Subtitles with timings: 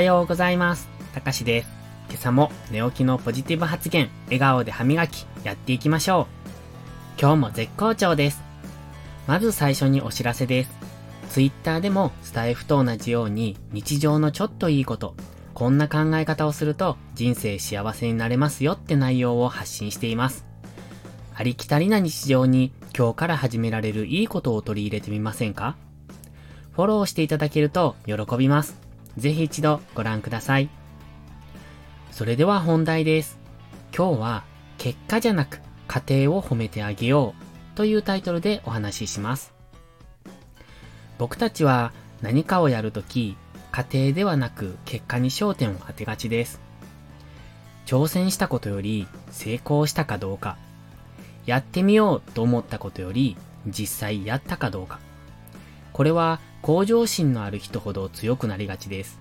[0.00, 0.88] はようございます。
[1.12, 1.68] たかしです。
[2.08, 7.20] 今朝も寝起きのポジティブ発言、笑顔で歯磨き、やっていきましょう。
[7.20, 8.42] 今日も絶好調です。
[9.26, 10.70] まず最初にお知らせです。
[11.28, 15.14] ツイッターでもスタイフと同じように日常のちょっといいこと、
[15.52, 20.46] こんな考え方をすると人生幸せになれますよって内容を発信しています。
[21.34, 25.76] ありきたりな日常に今日から始められるいいことを取り入れてみませんか？
[26.72, 28.88] フォローしていただけると喜びます。
[29.16, 30.68] ぜひ一度ご覧ください。
[32.10, 33.38] それでは本題です。
[33.96, 34.44] 今日は
[34.78, 37.34] 結果じゃなく家庭を褒めてあげよ
[37.74, 39.52] うというタイトルでお話しします。
[41.18, 41.92] 僕たちは
[42.22, 43.36] 何かをやるとき、
[43.72, 46.60] 家庭ではなく結果に焦点を当てがちです。
[47.86, 50.56] 挑戦したことより成功したかどうか、
[51.46, 53.36] やってみようと思ったことより
[53.66, 55.00] 実際やったかどうか。
[55.92, 59.20] これは向上心のある人ほど強くなりがちです。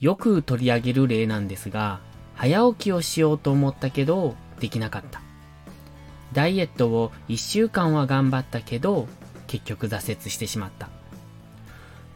[0.00, 2.00] よく取り上げる例なんですが、
[2.34, 5.22] 早起きをしようと思ったけど、できなかった。
[6.32, 9.06] ダイエットを1週間は頑張ったけど、
[9.46, 10.88] 結局挫折してしまった。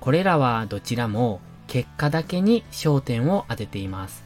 [0.01, 4.25] これらはどちらも結果だけに焦点を当てています。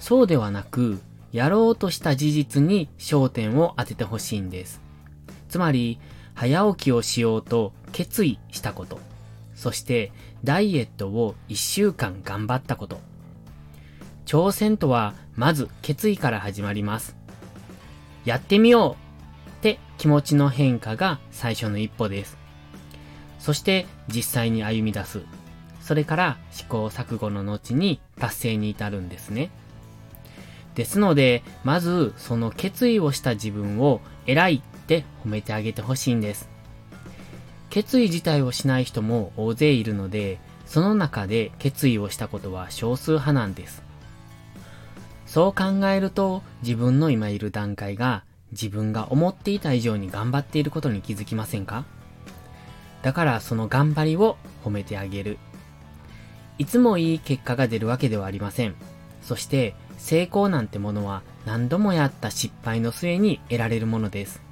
[0.00, 1.00] そうではなく、
[1.32, 4.80] やろうとした事実に焦点を当ててほしいんです。
[5.48, 6.00] つまり、
[6.40, 8.98] 早起きをしようと決意したこと。
[9.54, 10.10] そして
[10.42, 12.98] ダイエットを1週間頑張ったこと。
[14.24, 17.14] 挑戦とはまず決意から始まります。
[18.24, 18.96] やってみよ
[19.46, 22.38] うって気持ちの変化が最初の一歩です。
[23.38, 25.20] そして実際に歩み出す。
[25.82, 29.50] それから試行錯誤の後に達成に至るんですね。
[30.74, 36.48] ですので、まずその決意をした自分を偉いって褒めてあげてほしいんです。
[37.68, 43.84] 決意自体をしない人も大勢いるので、その中で決意をしたことは少数派なんです。
[45.26, 51.84] そう考えると、自分の今いる段階が自分が思っていた以上に頑張っていることに気づきませんか？
[53.02, 55.38] だからその頑張りを褒めてあげる。
[56.58, 58.74] いつもいい結果が出るわけではありません。
[59.22, 64.42] そして成功なんてものは何度もやった失敗の末に得られるものです。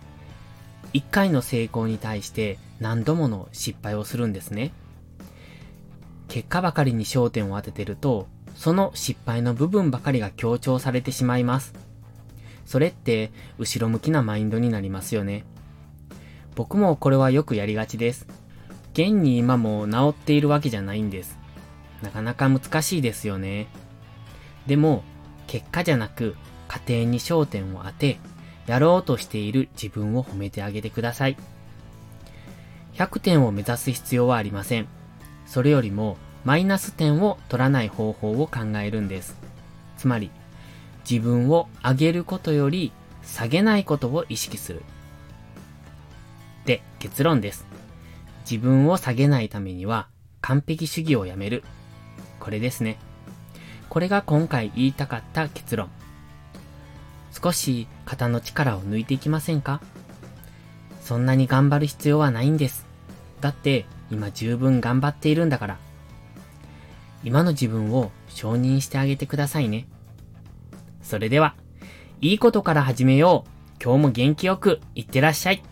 [0.92, 4.72] 一回の成功に対して何度もの失敗をするんですね。
[6.28, 11.74] 結果ばかりに焦点を当ててると、その失敗の部分ばかりが強調されてしまいます。
[12.66, 15.44] それって後ろ向きなマインドになりますよね。
[16.54, 18.26] 僕もこれはよくやりがちです。
[18.92, 21.38] 現に今も治っているわけじゃないんです。
[22.02, 23.68] なかなか難しいですよね。
[24.66, 25.02] でも、
[25.46, 28.18] 結果じゃなく家庭に焦点を当て、
[28.68, 31.36] やろうとしている自分を褒めてあげてください。
[32.94, 34.88] 100点を目指す必要はありません。
[35.46, 39.36] それよりもマイナス点を取らない方法を考えるんです。
[39.96, 40.30] つまり、
[41.08, 42.92] 自分を上げることより
[43.22, 44.82] 下げないことを意識する。
[46.66, 47.66] で、結論です。
[48.50, 50.08] 自分を下げないためには
[50.40, 51.64] 完璧主義をやめる。
[52.40, 52.98] これですね。
[53.88, 55.88] これが今回言いたかった結論。
[57.40, 59.80] 少し肩の力を抜いていきませんか？
[61.02, 62.84] そんなに頑張る必要はないんです。
[63.40, 65.78] だって今十分頑張っているんだから。
[67.22, 69.86] 今の自分を承認してあげてくださいね。
[71.02, 71.54] それでは、
[72.20, 73.82] いいことから始めよう。
[73.82, 75.62] 今日も元気よくいってらっしゃい。